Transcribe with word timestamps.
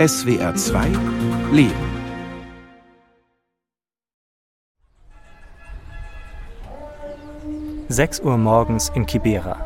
SWR 0.00 0.54
2 0.54 0.86
Leben. 1.52 1.74
Sechs 7.88 8.18
Uhr 8.20 8.38
morgens 8.38 8.90
in 8.94 9.04
Kibera, 9.04 9.58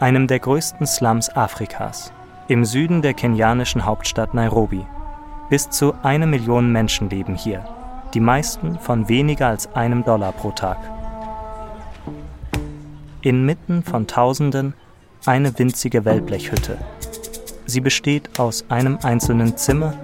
einem 0.00 0.28
der 0.28 0.38
größten 0.38 0.86
Slums 0.86 1.28
Afrikas, 1.36 2.10
im 2.48 2.64
Süden 2.64 3.02
der 3.02 3.12
kenianischen 3.12 3.84
Hauptstadt 3.84 4.32
Nairobi. 4.32 4.86
Bis 5.50 5.68
zu 5.68 5.92
eine 6.02 6.26
Million 6.26 6.72
Menschen 6.72 7.10
leben 7.10 7.34
hier, 7.34 7.62
die 8.14 8.20
meisten 8.20 8.78
von 8.78 9.10
weniger 9.10 9.48
als 9.48 9.74
einem 9.74 10.04
Dollar 10.04 10.32
pro 10.32 10.52
Tag. 10.52 10.78
Inmitten 13.20 13.82
von 13.82 14.06
Tausenden 14.06 14.72
eine 15.26 15.58
winzige 15.58 16.06
Wellblechhütte. 16.06 16.78
Sie 17.72 17.80
besteht 17.80 18.38
aus 18.38 18.66
einem 18.68 18.98
einzelnen 19.02 19.56
Zimmer, 19.56 19.94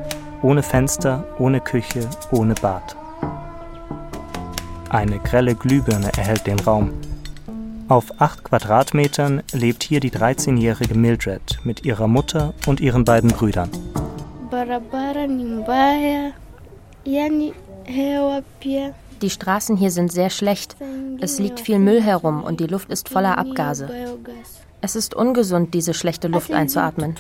ohne 0.40 0.62
Fenster, 0.62 1.24
ohne 1.38 1.60
Küche, 1.60 2.08
ohne 2.32 2.54
Bad. 2.54 2.96
Eine 4.88 5.18
grelle 5.18 5.54
Glühbirne 5.54 6.10
erhält 6.16 6.46
den 6.46 6.58
Raum. 6.60 6.94
Auf 7.88 8.22
acht 8.22 8.42
Quadratmetern 8.42 9.42
lebt 9.52 9.82
hier 9.82 10.00
die 10.00 10.10
13-jährige 10.10 10.94
Mildred 10.94 11.58
mit 11.62 11.84
ihrer 11.84 12.08
Mutter 12.08 12.54
und 12.66 12.80
ihren 12.80 13.04
beiden 13.04 13.28
Brüdern. 13.28 13.68
Die 19.20 19.30
Straßen 19.30 19.76
hier 19.76 19.90
sind 19.90 20.10
sehr 20.10 20.30
schlecht. 20.30 20.74
Es 21.20 21.38
liegt 21.38 21.60
viel 21.60 21.78
Müll 21.78 22.00
herum 22.00 22.44
und 22.44 22.60
die 22.60 22.66
Luft 22.66 22.88
ist 22.90 23.10
voller 23.10 23.36
Abgase. 23.36 23.90
Es 24.80 24.96
ist 24.96 25.14
ungesund, 25.14 25.74
diese 25.74 25.94
schlechte 25.94 26.28
Luft 26.28 26.52
einzuatmen. 26.52 27.14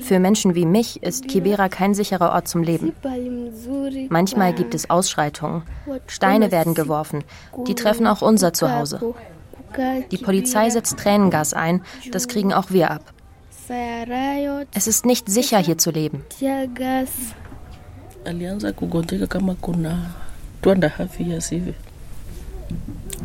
Für 0.00 0.18
Menschen 0.18 0.54
wie 0.54 0.66
mich 0.66 1.02
ist 1.02 1.28
Kibera 1.28 1.68
kein 1.68 1.94
sicherer 1.94 2.32
Ort 2.32 2.48
zum 2.48 2.62
Leben. 2.62 2.92
Manchmal 4.08 4.52
gibt 4.52 4.74
es 4.74 4.90
Ausschreitungen. 4.90 5.62
Steine 6.06 6.50
werden 6.50 6.74
geworfen. 6.74 7.24
Die 7.66 7.74
treffen 7.74 8.06
auch 8.06 8.22
unser 8.22 8.52
Zuhause. 8.52 9.14
Die 10.10 10.18
Polizei 10.18 10.70
setzt 10.70 10.98
Tränengas 10.98 11.52
ein. 11.52 11.82
Das 12.10 12.28
kriegen 12.28 12.52
auch 12.52 12.70
wir 12.70 12.90
ab. 12.90 13.12
Es 14.74 14.86
ist 14.86 15.06
nicht 15.06 15.28
sicher, 15.28 15.58
hier 15.58 15.78
zu 15.78 15.90
leben. 15.90 16.24
Alianza 18.26 18.72
kugonjeka 18.72 19.26
kama 19.28 19.54
kuna 19.60 20.14
two 20.60 20.70
and 20.72 20.84
a 20.84 20.88
half 20.88 21.20
years 21.20 21.48
hivi, 21.50 21.74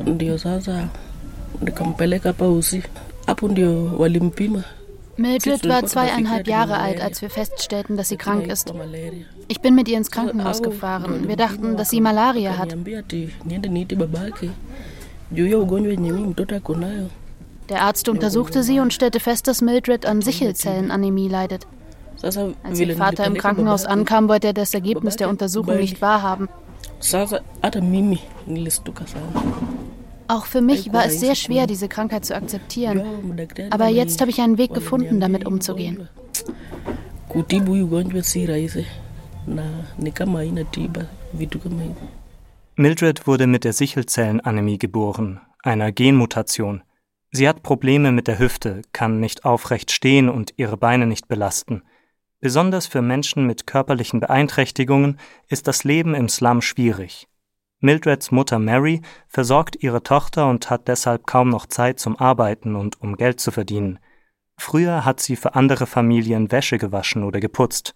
ndio 0.02 0.38
sasa 0.38 0.88
nikampeleka 1.62 2.30
hapa 2.30 2.48
usi, 2.48 2.84
hapo 3.26 3.48
ndio 3.48 3.98
walimpima 3.98 4.64
Mildred 5.18 5.68
war 5.70 5.86
zweieinhalb 5.86 6.48
Jahre 6.48 6.80
alt, 6.80 7.02
als 7.02 7.22
wir 7.22 7.30
feststellten, 7.30 7.98
dass 7.98 8.10
sie 8.10 8.18
krank 8.18 8.48
ist. 8.48 8.74
Ich 9.48 9.62
bin 9.62 9.76
mit 9.76 9.88
ihr 9.88 9.98
ins 9.98 10.10
Krankenhaus 10.10 10.64
gefahren. 10.64 11.28
Wir 11.28 11.36
dachten, 11.36 11.78
dass 11.78 11.90
sie 11.90 12.02
Malaria 12.02 12.58
hat. 12.58 12.76
Der 17.70 17.82
Arzt 17.82 18.10
untersuchte 18.10 18.64
sie 18.64 18.80
und 18.80 18.94
stellte 18.94 19.20
fest, 19.20 19.48
dass 19.48 19.62
Mildred 19.62 20.06
an 20.06 20.22
Sichelzellenanämie 20.22 21.28
leidet. 21.28 21.68
Als 22.24 22.80
ihr 22.80 22.96
Vater 22.98 23.26
im 23.26 23.36
Krankenhaus 23.36 23.86
ankam, 23.86 24.28
wollte 24.28 24.48
er 24.48 24.54
das 24.54 24.74
Ergebnis 24.74 25.18
der 25.18 25.30
Untersuchung 25.30 25.78
nicht 25.78 26.02
wahrhaben. 26.02 26.50
Sasa 27.00 27.42
hata 27.62 27.82
mimi 27.82 28.20
nilistuka 28.46 29.06
sana. 29.08 29.42
Auch 30.32 30.46
für 30.46 30.62
mich 30.62 30.94
war 30.94 31.08
es 31.08 31.20
sehr 31.20 31.36
schwer, 31.36 31.68
diese 31.68 31.90
Krankheit 31.90 32.24
zu 32.24 32.34
akzeptieren. 32.34 33.02
Aber 33.70 33.90
jetzt 33.90 34.22
habe 34.22 34.32
ich 34.32 34.40
einen 34.40 34.58
Weg 34.58 34.74
gefunden, 34.74 35.20
damit 35.20 35.46
umzugehen. 35.46 36.08
Mildred 42.78 43.28
wurde 43.28 43.48
mit 43.48 43.66
der 43.66 43.74
Sichelzellenanämie 43.74 44.78
geboren, 44.78 45.42
einer 45.64 45.92
Genmutation. 45.92 46.82
Sie 47.32 47.50
hat 47.50 47.62
Probleme 47.62 48.14
mit 48.14 48.30
der 48.30 48.40
Hüfte, 48.40 48.84
kann 48.94 49.20
nicht 49.20 49.44
aufrecht 49.44 49.92
stehen 49.92 50.30
und 50.30 50.54
ihre 50.56 50.78
Beine 50.78 51.08
nicht 51.08 51.28
belasten. 51.28 51.84
Besonders 52.40 52.88
für 52.88 53.02
Menschen 53.02 53.48
mit 53.48 53.68
körperlichen 53.68 54.22
Beeinträchtigungen 54.22 55.20
ist 55.50 55.68
das 55.68 55.84
Leben 55.84 56.16
im 56.16 56.30
Slum 56.30 56.62
schwierig. 56.62 57.28
Mildreds 57.82 58.32
Mutter 58.32 58.60
Mary 58.60 59.02
versorgt 59.28 59.76
ihre 59.82 60.04
Tochter 60.04 60.48
und 60.48 60.70
hat 60.70 60.88
deshalb 60.88 61.26
kaum 61.26 61.50
noch 61.50 61.66
Zeit 61.66 62.00
zum 62.00 62.16
Arbeiten 62.16 62.76
und 62.76 63.02
um 63.02 63.18
Geld 63.18 63.40
zu 63.40 63.52
verdienen. 63.52 64.00
Früher 64.58 65.04
hat 65.06 65.20
sie 65.20 65.36
für 65.36 65.56
andere 65.56 65.88
Familien 65.88 66.52
Wäsche 66.52 66.78
gewaschen 66.78 67.24
oder 67.24 67.40
geputzt. 67.40 67.96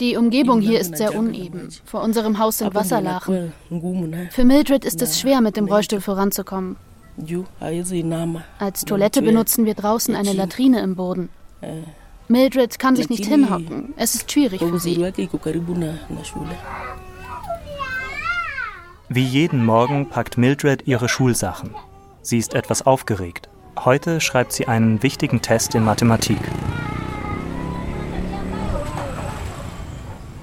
Die 0.00 0.16
Umgebung 0.16 0.60
hier 0.60 0.80
ist 0.80 0.96
sehr 0.96 1.14
uneben. 1.14 1.68
Vor 1.84 2.02
unserem 2.02 2.38
Haus 2.38 2.58
sind 2.58 2.74
Wasserlachen. 2.74 3.52
Für 4.30 4.44
Mildred 4.44 4.84
ist 4.86 5.02
es 5.02 5.20
schwer, 5.20 5.40
mit 5.42 5.56
dem 5.56 5.66
Rollstuhl 5.66 6.00
voranzukommen. 6.00 6.76
Als 8.58 8.84
Toilette 8.84 9.22
benutzen 9.22 9.66
wir 9.66 9.74
draußen 9.74 10.16
eine 10.16 10.32
Latrine 10.32 10.80
im 10.80 10.96
Boden. 10.96 11.28
Mildred 12.30 12.78
kann 12.78 12.94
sich 12.94 13.08
nicht 13.10 13.26
hinhocken. 13.26 13.92
Es 13.96 14.14
ist 14.14 14.30
schwierig 14.30 14.60
für 14.60 14.78
sie. 14.78 14.96
Wie 19.08 19.24
jeden 19.24 19.64
Morgen 19.64 20.08
packt 20.08 20.38
Mildred 20.38 20.86
ihre 20.86 21.08
Schulsachen. 21.08 21.74
Sie 22.22 22.38
ist 22.38 22.54
etwas 22.54 22.86
aufgeregt. 22.86 23.48
Heute 23.84 24.20
schreibt 24.20 24.52
sie 24.52 24.68
einen 24.68 25.02
wichtigen 25.02 25.42
Test 25.42 25.74
in 25.74 25.84
Mathematik. 25.84 26.38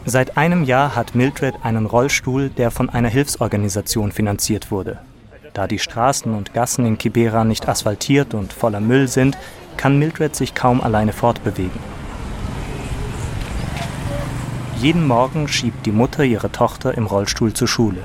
Seit 0.06 0.36
einem 0.36 0.66
Jahr 0.66 0.94
hat 0.94 1.16
Mildred 1.16 1.56
einen 1.64 1.86
Rollstuhl, 1.86 2.50
der 2.50 2.70
von 2.70 2.90
einer 2.90 3.10
Hilfsorganisation 3.10 4.12
finanziert 4.12 4.72
wurde. 4.72 5.00
Da 5.54 5.68
die 5.68 5.80
Straßen 5.80 6.34
und 6.34 6.54
Gassen 6.54 6.86
in 6.86 6.98
Kibera 6.98 7.46
nicht 7.46 7.70
asphaltiert 7.70 8.34
und 8.34 8.52
voller 8.52 8.82
Müll 8.82 9.08
sind, 9.08 9.38
kann 9.78 10.00
Mildred 10.00 10.36
sich 10.36 10.56
kaum 10.56 10.82
alleine 10.82 11.14
fortbewegen. 11.14 11.80
Jeden 14.80 15.08
Morgen 15.08 15.48
schiebt 15.48 15.86
die 15.86 15.92
Mutter 15.92 16.24
ihre 16.24 16.52
Tochter 16.52 16.96
im 16.96 17.08
Rollstuhl 17.08 17.54
zur 17.54 17.68
Schule. 17.68 18.04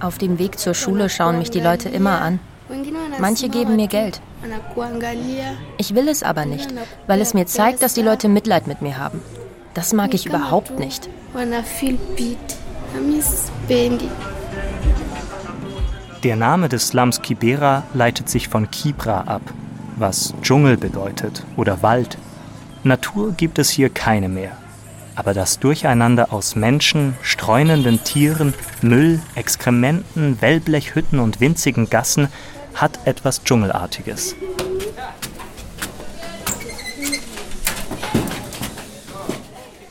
Auf 0.00 0.18
dem 0.18 0.38
Weg 0.38 0.58
zur 0.58 0.74
Schule 0.74 1.08
schauen 1.08 1.38
mich 1.38 1.50
die 1.50 1.60
Leute 1.60 1.88
immer 1.88 2.20
an. 2.20 2.40
Manche 3.20 3.48
geben 3.48 3.76
mir 3.76 3.86
Geld. 3.86 4.20
Ich 5.78 5.94
will 5.94 6.08
es 6.08 6.22
aber 6.22 6.44
nicht, 6.46 6.68
weil 7.06 7.20
es 7.20 7.34
mir 7.34 7.46
zeigt, 7.46 7.82
dass 7.82 7.94
die 7.94 8.02
Leute 8.02 8.28
Mitleid 8.28 8.66
mit 8.66 8.82
mir 8.82 8.98
haben. 8.98 9.22
Das 9.74 9.92
mag 9.92 10.14
ich 10.14 10.26
überhaupt 10.26 10.78
nicht. 10.78 11.08
Der 16.24 16.36
Name 16.36 16.70
des 16.70 16.88
Slums 16.88 17.20
Kibera 17.20 17.82
leitet 17.92 18.30
sich 18.30 18.48
von 18.48 18.70
Kibra 18.70 19.24
ab, 19.24 19.42
was 19.96 20.32
Dschungel 20.40 20.78
bedeutet 20.78 21.44
oder 21.54 21.82
Wald. 21.82 22.16
Natur 22.82 23.32
gibt 23.32 23.58
es 23.58 23.68
hier 23.68 23.90
keine 23.90 24.30
mehr. 24.30 24.52
Aber 25.16 25.34
das 25.34 25.58
Durcheinander 25.58 26.32
aus 26.32 26.56
Menschen, 26.56 27.14
streunenden 27.20 28.02
Tieren, 28.04 28.54
Müll, 28.80 29.20
Exkrementen, 29.34 30.40
Wellblechhütten 30.40 31.18
und 31.18 31.40
winzigen 31.40 31.90
Gassen 31.90 32.28
hat 32.72 33.00
etwas 33.04 33.44
Dschungelartiges. 33.44 34.34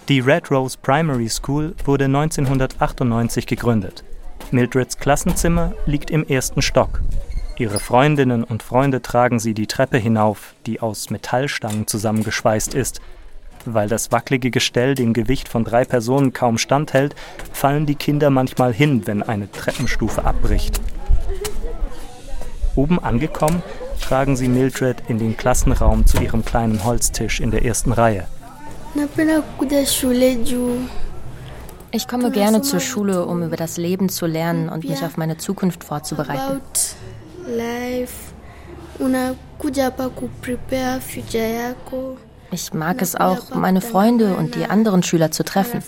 Die 0.10 0.20
Red 0.20 0.50
Rose 0.50 0.80
Primary 0.82 1.30
School 1.30 1.76
wurde 1.86 2.06
1998 2.06 3.46
gegründet. 3.46 4.04
Mildreds 4.52 4.98
Klassenzimmer 4.98 5.74
liegt 5.86 6.12
im 6.12 6.26
ersten 6.26 6.62
Stock. 6.62 7.02
Ihre 7.58 7.80
Freundinnen 7.80 8.44
und 8.44 8.64
Freunde 8.64 9.02
tragen 9.02 9.40
sie 9.40 9.54
die 9.54 9.68
Treppe 9.68 9.98
hinauf, 9.98 10.56
die 10.66 10.80
aus 10.80 11.10
Metallstangen 11.10 11.88
zusammengeschweißt 11.88 12.74
ist. 12.74 13.00
Weil 13.66 13.88
das 13.88 14.12
wackelige 14.12 14.52
Gestell 14.52 14.96
dem 14.96 15.14
Gewicht 15.14 15.48
von 15.48 15.64
drei 15.64 15.86
Personen 15.86 16.34
kaum 16.34 16.58
standhält, 16.58 17.16
fallen 17.52 17.86
die 17.86 17.96
Kinder 17.96 18.30
manchmal 18.30 18.74
hin, 18.74 19.06
wenn 19.06 19.24
eine 19.24 19.52
Treppenstufe 19.52 20.26
abbricht. 20.26 20.82
Oben 22.76 23.00
angekommen, 23.00 23.62
tragen 24.02 24.36
sie 24.36 24.48
Mildred 24.48 25.04
in 25.08 25.20
den 25.20 25.38
Klassenraum 25.38 26.06
zu 26.06 26.22
ihrem 26.22 26.44
kleinen 26.44 26.84
Holztisch 26.84 27.40
in 27.40 27.52
der 27.52 27.64
ersten 27.64 27.92
Reihe. 27.92 28.28
Napenda 28.96 29.42
kuja 29.58 29.86
shule 29.86 30.32
juu 30.44 30.78
Ich 31.96 32.08
komme 32.08 32.32
gerne 32.32 32.64
zur 32.64 32.80
Schule, 32.80 33.26
um 33.26 33.44
über 33.44 33.56
das 33.56 33.78
Leben 33.78 34.10
zu 34.10 34.26
lernen 34.26 34.68
und 34.68 34.84
mich 34.84 35.04
auf 35.04 35.16
meine 35.16 35.38
Zukunft 35.38 35.84
vorzubereiten. 35.84 36.60
Ich 42.52 42.74
mag 42.74 43.02
es 43.02 43.16
auch, 43.16 43.54
meine 43.54 43.82
Freunde 43.82 44.36
und 44.36 44.56
die 44.56 44.66
anderen 44.66 45.04
Schüler 45.04 45.30
zu 45.30 45.44
treffen. 45.44 45.84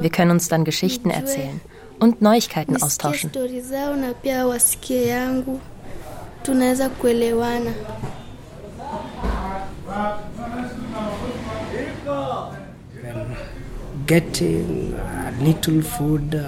Wir 0.00 0.10
können 0.10 0.30
uns 0.30 0.48
dann 0.48 0.64
Geschichten 0.64 1.10
erzählen 1.10 1.60
und 1.98 2.22
Neuigkeiten 2.22 2.80
austauschen. 2.80 3.32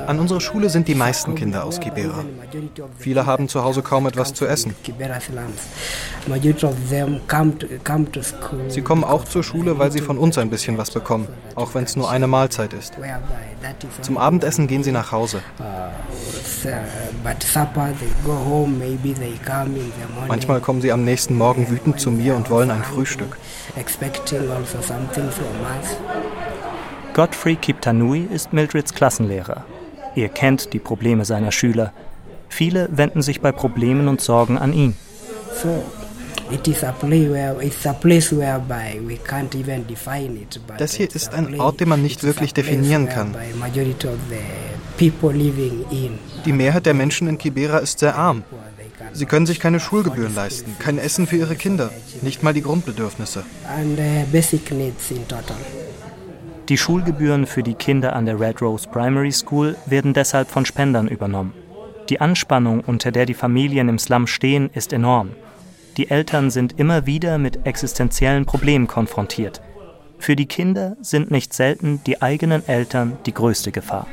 An 0.06 0.18
unserer 0.20 0.40
Schule 0.40 0.68
sind 0.68 0.86
die 0.86 0.94
meisten 0.94 1.34
Kinder 1.34 1.64
aus 1.64 1.80
Kibera. 1.80 2.24
Viele 2.98 3.26
haben 3.26 3.48
zu 3.48 3.64
Hause 3.64 3.82
kaum 3.82 4.06
etwas 4.06 4.34
zu 4.34 4.46
essen. 4.46 4.74
Sie 8.68 8.82
kommen 8.82 9.04
auch 9.04 9.24
zur 9.24 9.42
Schule, 9.42 9.78
weil 9.78 9.90
sie 9.90 10.00
von 10.00 10.18
uns 10.18 10.38
ein 10.38 10.50
bisschen 10.50 10.78
was 10.78 10.90
bekommen, 10.90 11.26
auch 11.54 11.74
wenn 11.74 11.84
es 11.84 11.96
nur 11.96 12.10
eine 12.10 12.26
Mahlzeit 12.26 12.72
ist. 12.72 12.94
Zum 14.02 14.18
Abendessen 14.18 14.66
gehen 14.66 14.84
sie 14.84 14.92
nach 14.92 15.10
Hause. 15.12 15.40
Manchmal 20.28 20.60
kommen 20.60 20.80
sie 20.82 20.92
am 20.92 21.04
nächsten 21.04 21.36
Morgen 21.36 21.70
wütend 21.70 21.98
zu 21.98 22.10
mir 22.10 22.36
und 22.36 22.50
wollen 22.50 22.70
ein 22.70 22.84
Frühstück. 22.84 23.36
Godfrey 27.14 27.54
Kiptanui 27.54 28.26
ist 28.28 28.52
Mildreds 28.52 28.92
Klassenlehrer. 28.92 29.64
Er 30.16 30.28
kennt 30.28 30.72
die 30.72 30.80
Probleme 30.80 31.24
seiner 31.24 31.52
Schüler. 31.52 31.92
Viele 32.48 32.88
wenden 32.90 33.22
sich 33.22 33.40
bei 33.40 33.52
Problemen 33.52 34.08
und 34.08 34.20
Sorgen 34.20 34.58
an 34.58 34.72
ihn. 34.72 34.96
Das 40.76 40.94
hier 40.94 41.14
ist 41.14 41.34
ein 41.34 41.60
Ort, 41.60 41.80
den 41.80 41.88
man 41.88 42.02
nicht 42.02 42.24
wirklich 42.24 42.52
definieren 42.52 43.08
kann. 43.08 43.36
Die 46.44 46.52
Mehrheit 46.52 46.86
der 46.86 46.94
Menschen 46.94 47.28
in 47.28 47.38
Kibera 47.38 47.78
ist 47.78 48.00
sehr 48.00 48.16
arm. 48.16 48.42
Sie 49.12 49.26
können 49.26 49.46
sich 49.46 49.60
keine 49.60 49.78
Schulgebühren 49.78 50.34
leisten, 50.34 50.74
kein 50.80 50.98
Essen 50.98 51.28
für 51.28 51.36
ihre 51.36 51.54
Kinder, 51.54 51.90
nicht 52.22 52.42
mal 52.42 52.52
die 52.52 52.62
Grundbedürfnisse. 52.62 53.44
Die 56.70 56.78
Schulgebühren 56.78 57.46
für 57.46 57.62
die 57.62 57.74
Kinder 57.74 58.16
an 58.16 58.24
der 58.24 58.40
Red 58.40 58.62
Rose 58.62 58.88
Primary 58.88 59.32
School 59.32 59.76
werden 59.84 60.14
deshalb 60.14 60.50
von 60.50 60.64
Spendern 60.64 61.08
übernommen. 61.08 61.52
Die 62.08 62.20
Anspannung, 62.20 62.80
unter 62.80 63.12
der 63.12 63.26
die 63.26 63.34
Familien 63.34 63.88
im 63.88 63.98
Slum 63.98 64.26
stehen, 64.26 64.70
ist 64.72 64.92
enorm. 64.92 65.30
Die 65.98 66.10
Eltern 66.10 66.50
sind 66.50 66.78
immer 66.78 67.06
wieder 67.06 67.36
mit 67.36 67.66
existenziellen 67.66 68.46
Problemen 68.46 68.86
konfrontiert. 68.86 69.60
Für 70.18 70.36
die 70.36 70.46
Kinder 70.46 70.96
sind 71.02 71.30
nicht 71.30 71.52
selten 71.52 72.00
die 72.06 72.22
eigenen 72.22 72.66
Eltern 72.66 73.18
die 73.26 73.34
größte 73.34 73.70
Gefahr. 73.70 74.06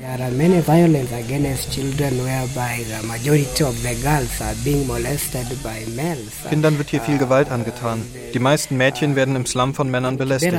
There 0.00 0.24
are 0.24 0.32
many 0.32 0.60
violence 0.60 1.12
against 1.12 1.70
children 1.70 2.24
whereby 2.24 2.82
the 2.82 3.06
majority 3.06 3.62
of 3.62 3.76
the 3.82 3.94
girls 4.02 4.40
are 4.40 4.56
being 4.64 4.84
molested 4.88 5.46
by 5.62 5.86
males. 5.94 6.32
Kindern 6.48 6.76
wird 6.78 6.90
hier 6.90 7.00
viel 7.00 7.18
Gewalt 7.18 7.52
angetan. 7.52 8.02
Die 8.34 8.40
meisten 8.40 8.76
Mädchen 8.76 9.14
werden 9.14 9.36
im 9.36 9.46
Slum 9.46 9.74
von 9.74 9.88
Männern 9.88 10.16
belästigt. 10.16 10.56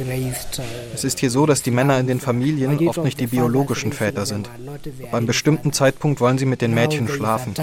Raised. 0.00 0.60
Es 0.92 1.04
ist 1.04 1.20
hier 1.20 1.30
so, 1.30 1.46
dass 1.46 1.62
die 1.62 1.70
Männer 1.70 2.00
in 2.00 2.08
den 2.08 2.18
Familien 2.18 2.88
oft 2.88 3.04
nicht 3.04 3.20
die 3.20 3.28
biologischen 3.28 3.92
Väter 3.92 4.26
sind. 4.26 4.48
Ab 5.04 5.14
einem 5.14 5.26
bestimmten 5.26 5.72
Zeitpunkt 5.72 6.20
wollen 6.20 6.36
sie 6.36 6.46
mit 6.46 6.62
den 6.62 6.74
Mädchen 6.74 7.06
schlafen. 7.06 7.54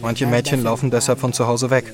Manche 0.00 0.26
Mädchen 0.26 0.62
laufen 0.62 0.90
deshalb 0.90 1.20
von 1.20 1.34
zu 1.34 1.46
Hause 1.46 1.68
weg. 1.68 1.92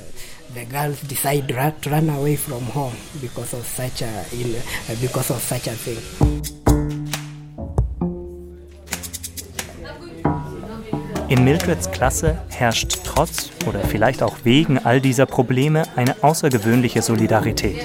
In 11.35 11.43
Mildreds 11.43 11.91
Klasse 11.91 12.39
herrscht 12.49 13.01
trotz 13.03 13.51
oder 13.67 13.81
vielleicht 13.81 14.23
auch 14.23 14.37
wegen 14.45 14.79
all 14.79 15.01
dieser 15.01 15.27
Probleme 15.27 15.83
eine 15.97 16.23
außergewöhnliche 16.23 17.03
Solidarität. 17.03 17.83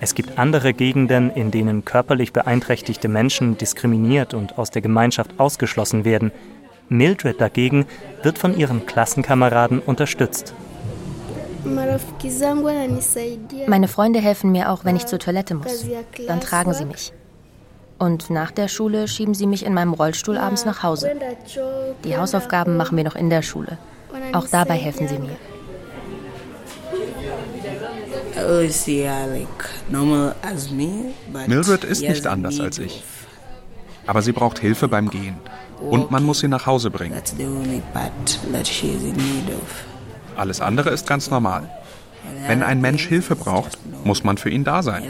Es 0.00 0.14
gibt 0.14 0.38
andere 0.38 0.74
Gegenden, 0.74 1.32
in 1.32 1.50
denen 1.50 1.84
körperlich 1.84 2.32
beeinträchtigte 2.32 3.08
Menschen 3.08 3.58
diskriminiert 3.58 4.32
und 4.32 4.58
aus 4.58 4.70
der 4.70 4.80
Gemeinschaft 4.80 5.40
ausgeschlossen 5.40 6.04
werden. 6.04 6.30
Mildred 6.88 7.40
dagegen 7.40 7.86
wird 8.22 8.38
von 8.38 8.56
ihren 8.56 8.86
Klassenkameraden 8.86 9.80
unterstützt. 9.80 10.54
Meine 11.64 11.98
Freunde 13.88 14.20
helfen 14.20 14.52
mir 14.52 14.70
auch, 14.70 14.84
wenn 14.84 14.94
ich 14.94 15.06
zur 15.06 15.18
Toilette 15.18 15.56
muss. 15.56 15.84
Dann 16.28 16.40
tragen 16.40 16.74
sie 16.74 16.84
mich. 16.84 17.12
Und 17.98 18.30
nach 18.30 18.52
der 18.52 18.68
Schule 18.68 19.08
schieben 19.08 19.34
sie 19.34 19.46
mich 19.46 19.64
in 19.64 19.74
meinem 19.74 19.92
Rollstuhl 19.92 20.38
abends 20.38 20.64
nach 20.64 20.82
Hause. 20.82 21.10
Die 22.04 22.16
Hausaufgaben 22.16 22.76
machen 22.76 22.96
wir 22.96 23.04
noch 23.04 23.16
in 23.16 23.28
der 23.28 23.42
Schule. 23.42 23.78
Auch 24.32 24.46
dabei 24.48 24.76
helfen 24.76 25.08
sie 25.08 25.18
mir. 25.18 25.36
Mildred 31.46 31.84
ist 31.84 32.02
nicht 32.02 32.26
anders 32.26 32.60
als 32.60 32.78
ich. 32.78 33.02
Aber 34.06 34.22
sie 34.22 34.32
braucht 34.32 34.58
Hilfe 34.60 34.88
beim 34.88 35.10
Gehen. 35.10 35.36
Und 35.80 36.10
man 36.10 36.24
muss 36.24 36.40
sie 36.40 36.48
nach 36.48 36.66
Hause 36.66 36.90
bringen. 36.90 37.20
Alles 40.36 40.60
andere 40.60 40.90
ist 40.90 41.06
ganz 41.06 41.30
normal. 41.30 41.68
Wenn 42.46 42.62
ein 42.62 42.80
Mensch 42.80 43.06
Hilfe 43.06 43.36
braucht, 43.36 43.78
muss 44.04 44.22
man 44.24 44.38
für 44.38 44.50
ihn 44.50 44.64
da 44.64 44.82
sein. 44.82 45.02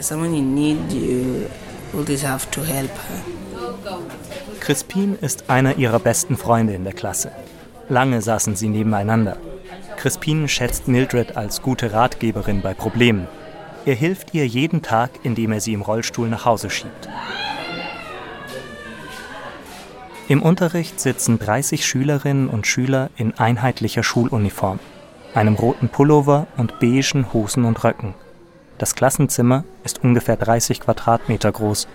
Crispin 4.59 5.17
ist 5.19 5.49
einer 5.49 5.77
ihrer 5.77 5.99
besten 5.99 6.37
Freunde 6.37 6.73
in 6.73 6.83
der 6.83 6.93
Klasse. 6.93 7.31
Lange 7.89 8.21
saßen 8.21 8.55
sie 8.55 8.69
nebeneinander. 8.69 9.37
Crispin 9.97 10.47
schätzt 10.47 10.87
Mildred 10.87 11.35
als 11.35 11.61
gute 11.61 11.91
Ratgeberin 11.91 12.61
bei 12.61 12.73
Problemen. 12.73 13.27
Er 13.85 13.95
hilft 13.95 14.33
ihr 14.33 14.45
jeden 14.45 14.81
Tag, 14.81 15.09
indem 15.23 15.51
er 15.51 15.61
sie 15.61 15.73
im 15.73 15.81
Rollstuhl 15.81 16.29
nach 16.29 16.45
Hause 16.45 16.69
schiebt. 16.69 17.09
Im 20.27 20.43
Unterricht 20.43 20.99
sitzen 20.99 21.39
30 21.39 21.85
Schülerinnen 21.85 22.49
und 22.49 22.67
Schüler 22.67 23.09
in 23.17 23.33
einheitlicher 23.39 24.03
Schuluniform, 24.03 24.79
einem 25.33 25.55
roten 25.55 25.89
Pullover 25.89 26.45
und 26.55 26.79
beigen 26.79 27.33
Hosen 27.33 27.65
und 27.65 27.83
Röcken. 27.83 28.13
Das 28.79 28.95
Klassenzimmer 28.95 29.65
ist 29.83 30.01
ungefähr 30.05 30.37
30 30.37 30.79
Quadratmeter 30.79 31.51
groß. 31.51 31.89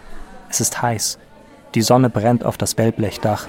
Es 0.50 0.61
ist 0.61 0.83
heiß. 0.83 1.19
Die 1.75 1.81
Sonne 1.81 2.11
brennt 2.11 2.45
auf 2.45 2.59
das 2.59 2.76
Wellblechdach. 2.76 3.47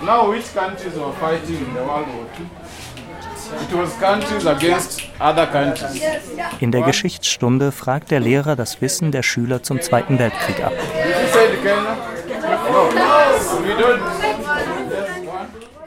In 6.62 6.72
der 6.72 6.82
Geschichtsstunde 6.84 7.72
fragt 7.74 8.10
der 8.10 8.22
Lehrer 8.22 8.56
das 8.56 8.80
Wissen 8.82 9.12
der 9.12 9.22
Schüler 9.22 9.62
zum 9.62 9.82
Zweiten 9.82 10.18
Weltkrieg 10.18 10.63
ab. 10.63 10.74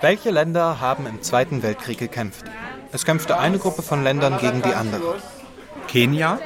Welche 0.02 0.30
Länder 0.30 0.80
haben 0.82 1.06
im 1.06 1.22
Zweiten 1.22 1.62
Weltkrieg 1.62 1.98
gekämpft? 1.98 2.44
Es 2.92 3.06
kämpfte 3.06 3.38
eine 3.38 3.58
Gruppe 3.58 3.80
von 3.80 4.04
Ländern 4.04 4.38
gegen 4.38 4.60
die 4.60 4.74
andere. 4.74 5.16
Kenia? 5.88 6.38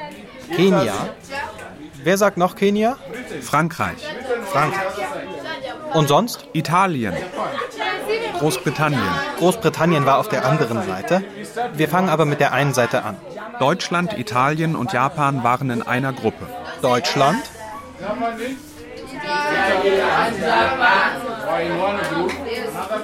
Kenia? 0.55 0.93
Wer 2.03 2.17
sagt 2.17 2.37
noch 2.37 2.55
Kenia? 2.55 2.97
Frankreich. 3.41 4.03
Frankreich. 4.51 4.83
Und 5.93 6.07
sonst? 6.07 6.47
Italien. 6.53 7.13
Großbritannien. 8.39 9.01
Großbritannien 9.37 10.05
war 10.05 10.17
auf 10.17 10.27
der 10.27 10.45
anderen 10.45 10.83
Seite. 10.83 11.23
Wir 11.73 11.87
fangen 11.87 12.09
aber 12.09 12.25
mit 12.25 12.39
der 12.39 12.51
einen 12.51 12.73
Seite 12.73 13.03
an. 13.03 13.17
Deutschland, 13.59 14.17
Italien 14.17 14.75
und 14.75 14.91
Japan 14.91 15.43
waren 15.43 15.69
in 15.69 15.81
einer 15.81 16.11
Gruppe. 16.11 16.47
Deutschland? 16.81 17.43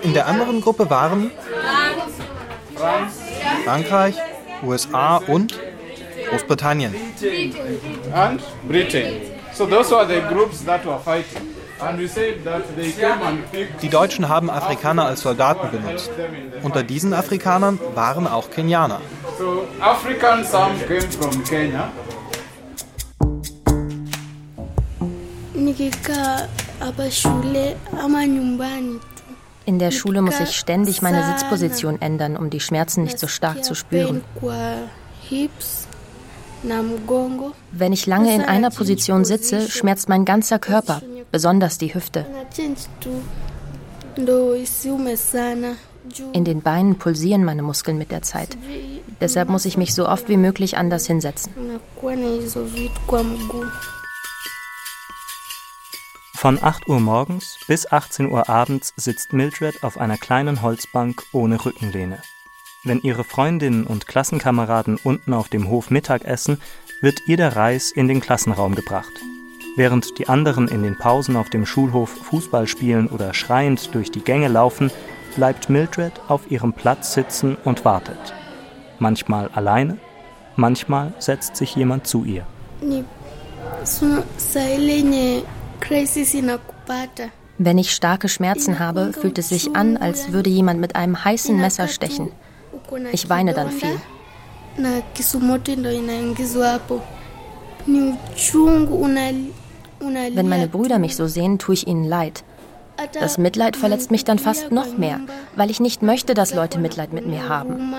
In 0.01 0.13
der 0.13 0.27
anderen 0.27 0.61
Gruppe 0.61 0.89
waren 0.89 1.31
Frankreich, 3.65 4.15
USA 4.63 5.17
und 5.17 5.57
Großbritannien. 6.29 6.93
And 8.13 8.41
Britain. 8.67 9.21
So 9.53 9.65
those 9.65 9.91
were 9.91 10.05
the 10.07 10.21
groups 10.33 10.63
that 10.65 10.85
were 10.85 10.99
fighting. 10.99 11.59
Die 13.81 13.89
Deutschen 13.89 14.27
haben 14.27 14.49
Afrikaner 14.49 15.05
als 15.05 15.21
Soldaten 15.21 15.71
benutzt. 15.71 16.11
Unter 16.61 16.83
diesen 16.83 17.13
Afrikanern 17.13 17.79
waren 17.95 18.27
auch 18.27 18.49
Kenianer. 18.49 18.99
In 29.65 29.79
der 29.79 29.91
Schule 29.91 30.21
muss 30.21 30.39
ich 30.39 30.57
ständig 30.57 31.01
meine 31.01 31.23
Sitzposition 31.25 32.01
ändern, 32.01 32.35
um 32.35 32.49
die 32.49 32.59
Schmerzen 32.59 33.03
nicht 33.03 33.19
so 33.19 33.27
stark 33.27 33.63
zu 33.63 33.75
spüren. 33.75 34.21
Wenn 37.71 37.93
ich 37.93 38.05
lange 38.05 38.35
in 38.35 38.41
einer 38.41 38.69
Position 38.69 39.25
sitze, 39.25 39.69
schmerzt 39.69 40.09
mein 40.09 40.25
ganzer 40.25 40.59
Körper, 40.59 41.01
besonders 41.31 41.77
die 41.77 41.93
Hüfte. 41.93 42.25
In 46.33 46.45
den 46.45 46.61
Beinen 46.61 46.97
pulsieren 46.97 47.43
meine 47.43 47.61
Muskeln 47.61 47.97
mit 47.97 48.11
der 48.11 48.21
Zeit. 48.21 48.57
Deshalb 49.21 49.49
muss 49.49 49.65
ich 49.65 49.77
mich 49.77 49.93
so 49.93 50.07
oft 50.07 50.29
wie 50.29 50.37
möglich 50.37 50.77
anders 50.77 51.05
hinsetzen. 51.07 51.53
Von 56.35 56.57
8 56.63 56.87
Uhr 56.87 56.99
morgens 57.01 57.57
bis 57.67 57.91
18 57.91 58.31
Uhr 58.31 58.49
abends 58.49 58.93
sitzt 58.95 59.33
Mildred 59.33 59.83
auf 59.83 59.97
einer 59.97 60.17
kleinen 60.17 60.61
Holzbank 60.61 61.23
ohne 61.33 61.63
Rückenlehne. 61.63 62.21
Wenn 62.85 63.01
ihre 63.01 63.25
Freundinnen 63.25 63.83
und 63.85 64.07
Klassenkameraden 64.07 64.97
unten 65.03 65.33
auf 65.33 65.49
dem 65.49 65.69
Hof 65.69 65.89
Mittag 65.89 66.23
essen, 66.23 66.61
wird 67.01 67.19
ihr 67.27 67.35
der 67.35 67.57
Reis 67.57 67.91
in 67.91 68.07
den 68.07 68.21
Klassenraum 68.21 68.73
gebracht. 68.73 69.11
Während 69.75 70.17
die 70.17 70.29
anderen 70.29 70.69
in 70.69 70.81
den 70.83 70.97
Pausen 70.97 71.35
auf 71.35 71.49
dem 71.49 71.65
Schulhof 71.65 72.09
Fußball 72.09 72.67
spielen 72.67 73.07
oder 73.07 73.33
schreiend 73.33 73.93
durch 73.93 74.11
die 74.11 74.21
Gänge 74.21 74.47
laufen, 74.47 74.91
bleibt 75.35 75.69
Mildred 75.69 76.13
auf 76.29 76.49
ihrem 76.49 76.71
Platz 76.71 77.13
sitzen 77.13 77.57
und 77.65 77.83
wartet. 77.83 78.33
Manchmal 78.97 79.49
alleine, 79.49 79.97
manchmal 80.55 81.13
setzt 81.19 81.57
sich 81.57 81.75
jemand 81.75 82.07
zu 82.07 82.23
ihr. 82.23 82.45
Wenn 87.57 87.77
ich 87.77 87.91
starke 87.91 88.29
Schmerzen 88.29 88.79
habe, 88.79 89.11
fühlt 89.11 89.37
es 89.37 89.49
sich 89.49 89.75
an, 89.75 89.97
als 89.97 90.31
würde 90.31 90.49
jemand 90.49 90.79
mit 90.79 90.95
einem 90.95 91.25
heißen 91.25 91.57
Messer 91.57 91.89
stechen. 91.89 92.31
Ich 93.11 93.29
weine 93.29 93.53
dann 93.53 93.71
viel. 93.71 93.99
Wenn 100.33 100.49
meine 100.49 100.67
Brüder 100.67 100.99
mich 100.99 101.15
so 101.15 101.27
sehen, 101.27 101.59
tue 101.59 101.73
ich 101.73 101.87
ihnen 101.87 102.05
leid. 102.05 102.43
Das 103.13 103.37
Mitleid 103.37 103.77
verletzt 103.77 104.11
mich 104.11 104.25
dann 104.25 104.39
fast 104.39 104.71
noch 104.71 104.97
mehr, 104.97 105.21
weil 105.55 105.69
ich 105.69 105.79
nicht 105.79 106.01
möchte, 106.01 106.33
dass 106.33 106.53
Leute 106.53 106.79
Mitleid 106.79 107.13
mit 107.13 107.25
mir 107.25 107.47
haben. 107.47 107.93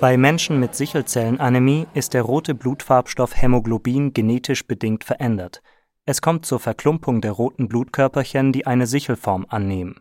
Bei 0.00 0.16
Menschen 0.16 0.60
mit 0.60 0.74
Sichelzellenanämie 0.74 1.86
ist 1.92 2.14
der 2.14 2.22
rote 2.22 2.54
Blutfarbstoff 2.54 3.40
Hämoglobin 3.40 4.12
genetisch 4.12 4.66
bedingt 4.66 5.04
verändert. 5.04 5.60
Es 6.06 6.22
kommt 6.22 6.46
zur 6.46 6.60
Verklumpung 6.60 7.20
der 7.20 7.32
roten 7.32 7.68
Blutkörperchen, 7.68 8.52
die 8.52 8.66
eine 8.66 8.86
Sichelform 8.86 9.44
annehmen. 9.48 10.00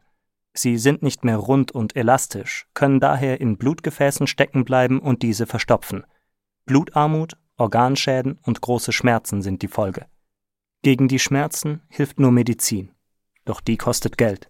Sie 0.58 0.78
sind 0.78 1.04
nicht 1.04 1.24
mehr 1.24 1.38
rund 1.38 1.72
und 1.72 1.96
elastisch, 1.96 2.66
können 2.74 3.00
daher 3.00 3.40
in 3.40 3.58
Blutgefäßen 3.58 4.26
stecken 4.26 4.66
bleiben 4.66 5.00
und 5.00 5.22
diese 5.22 5.46
verstopfen. 5.46 6.04
Blutarmut, 6.66 7.38
Organschäden 7.58 8.40
und 8.42 8.60
große 8.60 8.92
Schmerzen 8.92 9.44
sind 9.44 9.62
die 9.62 9.68
Folge. 9.68 10.08
Gegen 10.82 11.08
die 11.08 11.20
Schmerzen 11.20 11.82
hilft 11.90 12.20
nur 12.20 12.32
Medizin, 12.32 12.92
doch 13.46 13.62
die 13.62 13.78
kostet 13.78 14.18
Geld. 14.18 14.50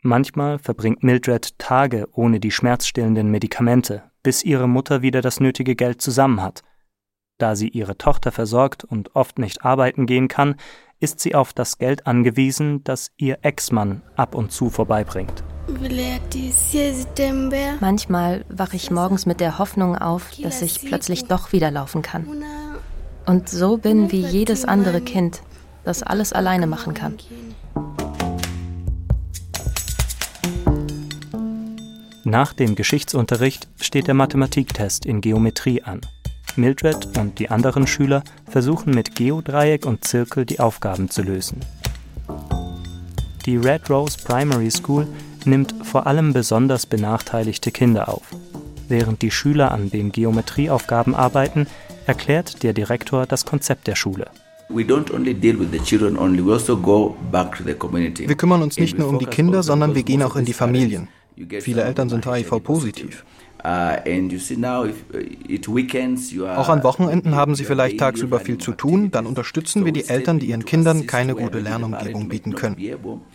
Manchmal 0.00 0.58
verbringt 0.58 1.02
Mildred 1.02 1.58
Tage 1.58 2.08
ohne 2.12 2.40
die 2.40 2.50
schmerzstillenden 2.50 3.30
Medikamente, 3.30 4.02
bis 4.22 4.44
ihre 4.44 4.66
Mutter 4.66 5.02
wieder 5.02 5.20
das 5.20 5.40
nötige 5.40 5.76
Geld 5.76 6.00
zusammen 6.00 6.40
hat. 6.40 6.62
Da 7.36 7.54
sie 7.54 7.68
ihre 7.68 7.98
Tochter 7.98 8.32
versorgt 8.32 8.84
und 8.84 9.14
oft 9.14 9.38
nicht 9.38 9.62
arbeiten 9.62 10.06
gehen 10.06 10.28
kann, 10.28 10.56
ist 11.00 11.20
sie 11.20 11.34
auf 11.34 11.52
das 11.52 11.78
Geld 11.78 12.06
angewiesen, 12.06 12.82
das 12.84 13.10
ihr 13.16 13.38
Ex-Mann 13.42 14.02
ab 14.16 14.34
und 14.34 14.52
zu 14.52 14.70
vorbeibringt. 14.70 15.44
Manchmal 17.80 18.44
wache 18.48 18.76
ich 18.76 18.90
morgens 18.90 19.26
mit 19.26 19.40
der 19.40 19.58
Hoffnung 19.58 19.96
auf, 19.96 20.30
dass 20.42 20.62
ich 20.62 20.82
plötzlich 20.82 21.24
doch 21.24 21.52
wieder 21.52 21.70
laufen 21.70 22.02
kann. 22.02 22.44
Und 23.26 23.48
so 23.48 23.78
bin 23.78 24.12
wie 24.12 24.20
jedes 24.20 24.64
andere 24.64 25.00
Kind, 25.00 25.42
das 25.84 26.02
alles 26.02 26.32
alleine 26.32 26.66
machen 26.66 26.94
kann. 26.94 27.16
Nach 32.24 32.52
dem 32.52 32.74
Geschichtsunterricht 32.74 33.68
steht 33.80 34.06
der 34.06 34.14
Mathematiktest 34.14 35.04
in 35.04 35.20
Geometrie 35.20 35.82
an. 35.82 36.00
Mildred 36.56 37.18
und 37.18 37.38
die 37.38 37.50
anderen 37.50 37.86
Schüler 37.86 38.22
versuchen 38.48 38.94
mit 38.94 39.14
Geodreieck 39.14 39.86
und 39.86 40.04
Zirkel 40.04 40.44
die 40.44 40.60
Aufgaben 40.60 41.10
zu 41.10 41.22
lösen. 41.22 41.60
Die 43.46 43.56
Red 43.56 43.90
Rose 43.90 44.16
Primary 44.24 44.70
School 44.70 45.06
nimmt 45.44 45.74
vor 45.82 46.06
allem 46.06 46.32
besonders 46.32 46.86
benachteiligte 46.86 47.70
Kinder 47.70 48.08
auf. 48.08 48.22
Während 48.88 49.22
die 49.22 49.30
Schüler 49.30 49.72
an 49.72 49.90
den 49.90 50.12
Geometrieaufgaben 50.12 51.14
arbeiten, 51.14 51.66
erklärt 52.06 52.62
der 52.62 52.72
Direktor 52.72 53.26
das 53.26 53.44
Konzept 53.44 53.86
der 53.86 53.96
Schule. 53.96 54.26
Also 54.68 54.78
wir 58.28 58.36
kümmern 58.36 58.62
uns 58.62 58.78
nicht 58.78 58.98
nur 58.98 59.08
um 59.08 59.18
die 59.18 59.26
Kinder, 59.26 59.62
sondern 59.62 59.94
wir 59.94 60.02
gehen 60.02 60.22
auch 60.22 60.36
in 60.36 60.44
die 60.44 60.52
Familien. 60.52 61.08
Viele 61.60 61.82
Eltern 61.82 62.08
sind 62.08 62.26
HIV-positiv. 62.26 63.24
Uh, 63.66 63.96
uh, 63.96 64.28
Auch 66.48 66.68
an 66.68 66.82
Wochenenden 66.84 67.34
haben 67.34 67.54
sie 67.54 67.64
vielleicht 67.64 67.98
tagsüber 67.98 68.40
viel 68.40 68.58
zu 68.58 68.72
tun, 68.72 69.10
dann 69.10 69.24
unterstützen 69.24 69.86
wir 69.86 69.92
die 69.92 70.06
Eltern, 70.06 70.38
die 70.38 70.48
ihren 70.48 70.66
Kindern 70.66 71.06
keine 71.06 71.34
gute 71.34 71.60
Lernumgebung 71.60 72.28
bieten 72.28 72.54
können. 72.54 72.76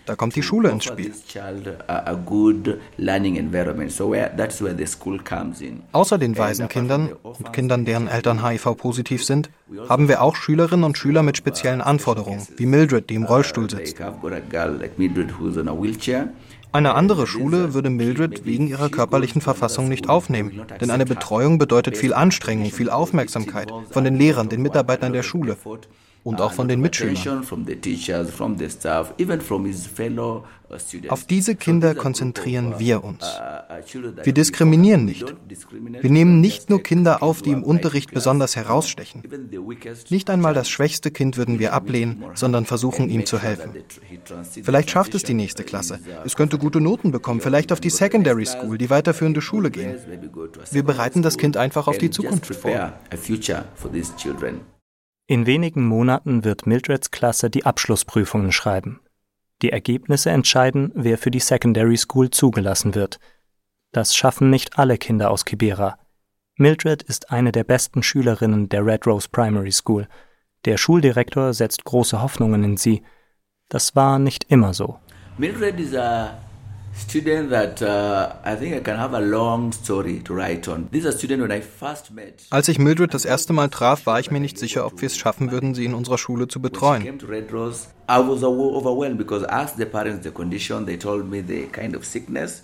Da 0.06 0.16
kommt 0.16 0.36
die 0.36 0.44
Schule 0.44 0.70
ins 0.70 0.84
Spiel. 0.84 1.12
Außer 5.92 6.18
den 6.20 6.38
Waisenkindern 6.38 7.10
und 7.24 7.54
Kindern, 7.54 7.86
deren 7.86 8.08
Eltern 8.08 8.48
HIV-positiv 8.48 9.26
sind, 9.26 9.50
haben 9.88 10.08
wir 10.08 10.22
auch 10.22 10.36
Schülerinnen 10.36 10.84
und 10.84 10.96
Schüler 10.96 11.24
mit 11.24 11.38
speziellen 11.38 11.82
Anforderungen, 11.82 12.48
wie 12.58 12.68
Mildred, 12.68 13.10
die 13.10 13.16
im 13.16 13.24
Rollstuhl 13.24 13.68
sitzt. 13.68 13.98
Eine 16.72 16.94
andere 16.94 17.26
Schule 17.26 17.74
würde 17.74 17.90
Mildred 17.90 18.46
wegen 18.46 18.68
ihrer 18.68 18.90
körperlichen 18.90 19.42
Verfassung 19.42 19.90
nicht 19.90 20.08
aufnehmen, 20.08 20.62
denn 20.80 20.92
eine 20.92 21.06
Betreuung 21.06 21.58
bedeutet 21.58 21.98
viel 21.98 22.14
Anstrengung, 22.14 22.70
viel 22.70 22.92
Aufmerksamkeit 22.92 23.72
von 23.90 24.04
den 24.04 24.16
Lehrern, 24.16 24.50
den 24.50 24.62
Mitarbeitern 24.62 25.12
der 25.12 25.24
Schule 25.24 25.58
und 26.30 26.42
auch 26.42 26.54
von 26.54 26.68
den 26.68 26.80
Mitschülern. 26.80 27.44
Auf 31.10 31.26
diese 31.26 31.56
Kinder 31.56 31.96
konzentrieren 31.96 32.76
wir 32.78 33.04
uns. 33.04 33.26
Wir 34.24 34.34
diskriminieren 34.34 35.06
nicht. 35.06 35.34
Wir 36.02 36.12
nehmen 36.12 36.40
nicht 36.42 36.70
nur 36.70 36.84
Kinder 36.84 37.24
auf, 37.24 37.42
die 37.42 37.50
im 37.50 37.64
Unterricht 37.64 38.12
besonders 38.12 38.56
herausstechen. 38.56 39.24
Nicht 40.10 40.30
einmal 40.30 40.54
das 40.54 40.70
schwächste 40.70 41.10
Kind 41.10 41.38
würden 41.38 41.58
wir 41.58 41.74
ablehnen, 41.74 42.24
sondern 42.36 42.66
versuchen 42.66 43.10
ihm 43.10 43.26
zu 43.26 43.40
helfen. 43.40 43.72
Vielleicht 44.62 44.92
schafft 44.92 45.16
es 45.16 45.24
die 45.24 45.34
nächste 45.34 45.64
Klasse. 45.64 46.00
Es 46.24 46.36
könnte 46.36 46.60
gute 46.60 46.80
Noten 46.80 47.10
bekommen, 47.10 47.42
vielleicht 47.42 47.72
auf 47.72 47.80
die 47.80 47.90
Secondary 47.90 48.46
School, 48.46 48.78
die 48.78 48.92
weiterführende 48.92 49.42
Schule 49.42 49.72
gehen. 49.72 49.96
Wir 50.70 50.84
bereiten 50.84 51.24
das 51.24 51.38
Kind 51.40 51.58
einfach 51.58 51.88
auf 51.88 51.98
die 51.98 52.12
Zukunft 52.12 52.54
vor. 52.54 52.94
In 55.30 55.46
wenigen 55.46 55.86
Monaten 55.86 56.44
wird 56.44 56.66
Mildreds 56.66 57.12
Klasse 57.12 57.52
die 57.52 57.64
Abschlussprüfungen 57.64 58.52
schreiben. 58.52 59.00
Die 59.62 59.72
Ergebnisse 59.72 60.32
entscheiden, 60.32 60.92
wer 60.96 61.20
für 61.20 61.30
die 61.30 61.40
Secondary 61.40 61.98
School 61.98 62.32
zugelassen 62.32 62.96
wird. 62.96 63.20
Das 63.92 64.16
schaffen 64.16 64.50
nicht 64.50 64.80
alle 64.80 64.98
Kinder 64.98 65.30
aus 65.30 65.46
Kibera. 65.46 66.00
Mildred 66.56 67.04
ist 67.04 67.30
eine 67.30 67.52
der 67.52 67.64
besten 67.64 68.02
Schülerinnen 68.02 68.70
der 68.70 68.84
Red 68.84 69.06
Rose 69.06 69.30
Primary 69.32 69.72
School. 69.72 70.08
Der 70.66 70.78
Schuldirektor 70.78 71.54
setzt 71.54 71.86
große 71.86 72.24
Hoffnungen 72.24 72.64
in 72.64 72.78
sie. 72.78 73.04
Das 73.68 73.96
war 73.96 74.18
nicht 74.18 74.46
immer 74.46 74.74
so. 74.74 74.98
Mildred 75.38 75.80
is 75.80 75.94
a 75.94 76.40
Als 82.50 82.68
ich 82.68 82.80
Mildred 82.80 83.14
das 83.14 83.26
erste 83.26 83.54
Mal 83.54 83.70
traf, 83.70 84.06
war 84.06 84.20
ich 84.20 84.32
mir 84.32 84.40
nicht 84.40 84.58
sicher, 84.58 84.86
ob 84.86 85.02
wir 85.02 85.08
es 85.08 85.18
schaffen 85.18 85.52
würden, 85.52 85.74
sie 85.76 85.86
in 85.86 85.94
unserer 85.94 86.18
Schule 86.18 86.48
zu 86.48 86.62
betreuen. 86.62 87.20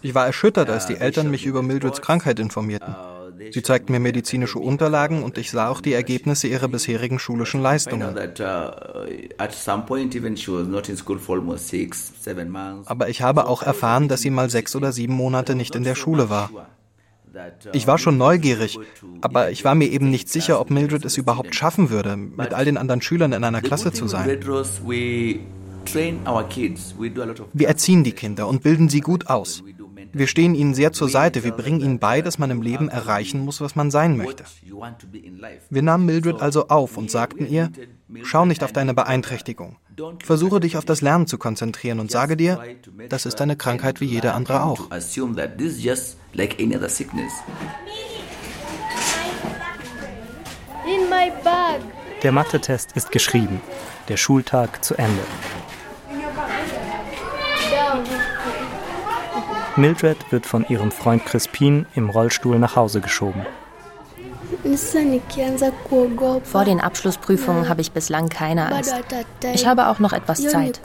Ich 0.01 0.15
war 0.15 0.25
erschüttert, 0.25 0.69
als 0.69 0.85
die 0.87 0.95
Eltern 0.95 1.31
mich 1.31 1.45
über 1.45 1.61
Mildreds 1.61 2.01
Krankheit 2.01 2.39
informierten. 2.39 2.95
Uh, 3.35 3.51
Sie 3.51 3.61
zeigten 3.61 3.91
mir 3.91 3.99
medizinische 3.99 4.59
Unterlagen 4.59 5.23
und 5.23 5.37
ich 5.37 5.51
sah 5.51 5.69
auch 5.69 5.81
die 5.81 5.93
Ergebnisse 5.93 6.47
ihrer 6.47 6.67
bisherigen 6.67 7.19
schulischen 7.19 7.61
Leistungen. 7.61 8.17
Aber 12.85 13.09
ich 13.09 13.21
habe 13.21 13.47
auch 13.47 13.63
erfahren, 13.63 14.07
dass 14.07 14.21
sie 14.21 14.29
mal 14.29 14.49
sechs 14.49 14.75
oder 14.75 14.91
sieben 14.91 15.13
Monate 15.13 15.55
nicht 15.55 15.75
in 15.75 15.83
der 15.83 15.95
Schule 15.95 16.29
war. 16.29 16.49
Ich 17.73 17.85
war 17.85 17.97
schon 17.97 18.17
neugierig, 18.17 18.79
aber 19.21 19.51
ich 19.51 19.65
war 19.65 19.75
mir 19.75 19.89
eben 19.89 20.09
nicht 20.09 20.29
sicher, 20.29 20.59
ob 20.59 20.69
Mildred 20.69 21.03
es 21.03 21.17
überhaupt 21.17 21.53
schaffen 21.53 21.89
würde, 21.89 22.15
mit 22.15 22.53
all 22.53 22.63
den 22.65 22.77
anderen 22.77 23.01
Schülern 23.01 23.33
in 23.33 23.43
einer 23.43 23.61
Klasse 23.61 23.91
zu 23.91 24.07
sein. 24.07 24.39
Wir 27.53 27.67
erziehen 27.67 28.03
die 28.03 28.11
Kinder 28.11 28.47
und 28.47 28.63
bilden 28.63 28.89
sie 28.89 29.01
gut 29.01 29.27
aus. 29.27 29.63
Wir 30.17 30.27
stehen 30.27 30.55
ihnen 30.55 30.73
sehr 30.73 30.93
zur 30.93 31.09
Seite. 31.09 31.43
Wir 31.43 31.51
bringen 31.51 31.81
ihnen 31.81 31.99
bei, 31.99 32.21
dass 32.21 32.37
man 32.37 32.49
im 32.49 32.61
Leben 32.61 32.87
erreichen 32.87 33.41
muss, 33.41 33.59
was 33.59 33.75
man 33.75 33.91
sein 33.91 34.15
möchte. 34.15 34.45
Wir 35.69 35.81
nahmen 35.81 36.05
Mildred 36.05 36.41
also 36.41 36.69
auf 36.69 36.95
und 36.95 37.11
sagten 37.11 37.45
ihr, 37.49 37.69
schau 38.23 38.45
nicht 38.45 38.63
auf 38.63 38.71
deine 38.71 38.93
Beeinträchtigung. 38.93 39.75
Versuche 40.23 40.61
dich 40.61 40.77
auf 40.77 40.85
das 40.85 41.01
Lernen 41.01 41.27
zu 41.27 41.37
konzentrieren 41.37 41.99
und 41.99 42.11
sage 42.11 42.37
dir, 42.37 42.63
das 43.09 43.25
ist 43.25 43.41
eine 43.41 43.57
Krankheit 43.57 43.99
wie 43.99 44.05
jede 44.05 44.31
andere 44.33 44.63
auch. 44.63 44.89
Der 52.23 52.31
Mathe-Test 52.31 52.93
ist 52.93 53.11
geschrieben, 53.11 53.59
der 54.07 54.15
Schultag 54.15 54.81
zu 54.81 54.95
Ende. 54.95 55.23
Mildred 59.77 60.17
wird 60.31 60.45
von 60.45 60.65
ihrem 60.69 60.91
Freund 60.91 61.25
Crispin 61.25 61.85
im 61.95 62.09
Rollstuhl 62.09 62.59
nach 62.59 62.75
Hause 62.75 63.01
geschoben. 63.01 63.45
Vor 66.43 66.65
den 66.65 66.79
Abschlussprüfungen 66.79 67.67
habe 67.67 67.81
ich 67.81 67.91
bislang 67.91 68.29
keine 68.29 68.71
Angst. 68.73 68.95
Ich 69.53 69.65
habe 69.67 69.87
auch 69.87 69.99
noch 69.99 70.13
etwas 70.13 70.41
Zeit. 70.47 70.79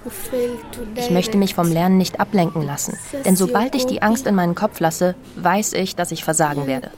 Ich 0.97 1.11
möchte 1.11 1.37
mich 1.37 1.54
vom 1.54 1.70
Lernen 1.70 1.99
nicht 1.99 2.20
ablenken 2.20 2.62
lassen, 2.62 2.99
denn 3.25 3.37
sobald 3.37 3.75
ich 3.75 3.87
die 3.87 4.02
Angst 4.02 4.26
in 4.26 4.35
meinen 4.35 4.54
Kopf 4.54 4.80
lasse, 4.80 5.14
weiß 5.37 5.75
ich, 5.75 5.94
dass 5.94 6.11
ich 6.11 6.25
versagen 6.25 6.66
werde. 6.66 6.90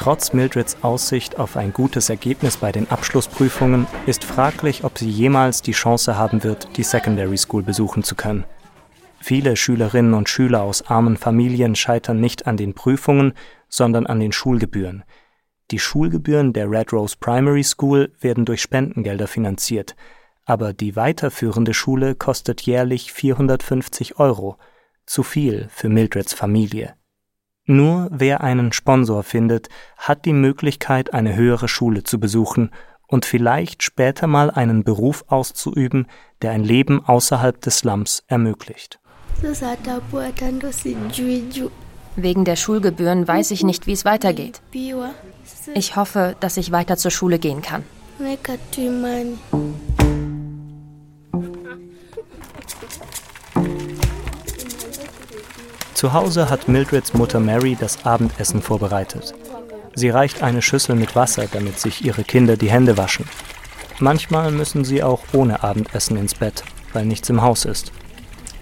Trotz 0.00 0.32
Mildreds 0.32 0.78
Aussicht 0.80 1.38
auf 1.38 1.58
ein 1.58 1.74
gutes 1.74 2.08
Ergebnis 2.08 2.56
bei 2.56 2.72
den 2.72 2.90
Abschlussprüfungen 2.90 3.86
ist 4.06 4.24
fraglich, 4.24 4.82
ob 4.82 4.96
sie 4.96 5.10
jemals 5.10 5.60
die 5.60 5.72
Chance 5.72 6.16
haben 6.16 6.42
wird, 6.42 6.74
die 6.78 6.84
Secondary 6.84 7.36
School 7.36 7.62
besuchen 7.62 8.02
zu 8.02 8.14
können. 8.14 8.44
Viele 9.20 9.56
Schülerinnen 9.56 10.14
und 10.14 10.30
Schüler 10.30 10.62
aus 10.62 10.86
armen 10.86 11.18
Familien 11.18 11.74
scheitern 11.74 12.18
nicht 12.18 12.46
an 12.46 12.56
den 12.56 12.72
Prüfungen, 12.72 13.34
sondern 13.68 14.06
an 14.06 14.20
den 14.20 14.32
Schulgebühren. 14.32 15.04
Die 15.70 15.78
Schulgebühren 15.78 16.54
der 16.54 16.70
Red 16.70 16.94
Rose 16.94 17.16
Primary 17.20 17.62
School 17.62 18.10
werden 18.20 18.46
durch 18.46 18.62
Spendengelder 18.62 19.26
finanziert, 19.26 19.96
aber 20.46 20.72
die 20.72 20.96
weiterführende 20.96 21.74
Schule 21.74 22.14
kostet 22.14 22.62
jährlich 22.62 23.12
450 23.12 24.18
Euro, 24.18 24.56
zu 25.04 25.22
viel 25.22 25.68
für 25.70 25.90
Mildreds 25.90 26.32
Familie. 26.32 26.94
Nur 27.70 28.08
wer 28.10 28.40
einen 28.40 28.72
Sponsor 28.72 29.22
findet, 29.22 29.68
hat 29.96 30.24
die 30.24 30.32
Möglichkeit, 30.32 31.14
eine 31.14 31.36
höhere 31.36 31.68
Schule 31.68 32.02
zu 32.02 32.18
besuchen 32.18 32.72
und 33.06 33.24
vielleicht 33.24 33.84
später 33.84 34.26
mal 34.26 34.50
einen 34.50 34.82
Beruf 34.82 35.24
auszuüben, 35.28 36.08
der 36.42 36.50
ein 36.50 36.64
Leben 36.64 37.04
außerhalb 37.04 37.60
des 37.60 37.78
Slums 37.78 38.24
ermöglicht. 38.26 38.98
Wegen 42.16 42.44
der 42.44 42.56
Schulgebühren 42.56 43.28
weiß 43.28 43.52
ich 43.52 43.62
nicht, 43.62 43.86
wie 43.86 43.92
es 43.92 44.04
weitergeht. 44.04 44.60
Ich 45.72 45.94
hoffe, 45.94 46.34
dass 46.40 46.56
ich 46.56 46.72
weiter 46.72 46.96
zur 46.96 47.12
Schule 47.12 47.38
gehen 47.38 47.62
kann. 47.62 47.84
Zu 56.00 56.14
Hause 56.14 56.48
hat 56.48 56.66
Mildreds 56.66 57.12
Mutter 57.12 57.40
Mary 57.40 57.76
das 57.78 58.06
Abendessen 58.06 58.62
vorbereitet. 58.62 59.34
Sie 59.94 60.08
reicht 60.08 60.42
eine 60.42 60.62
Schüssel 60.62 60.96
mit 60.96 61.14
Wasser, 61.14 61.44
damit 61.52 61.78
sich 61.78 62.02
ihre 62.02 62.24
Kinder 62.24 62.56
die 62.56 62.70
Hände 62.70 62.96
waschen. 62.96 63.26
Manchmal 63.98 64.50
müssen 64.50 64.82
sie 64.82 65.02
auch 65.02 65.20
ohne 65.34 65.62
Abendessen 65.62 66.16
ins 66.16 66.34
Bett, 66.34 66.64
weil 66.94 67.04
nichts 67.04 67.28
im 67.28 67.42
Haus 67.42 67.66
ist. 67.66 67.92